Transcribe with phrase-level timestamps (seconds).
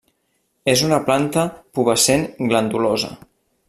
[0.73, 1.45] És una planta
[1.79, 3.17] pubescent glandulosa.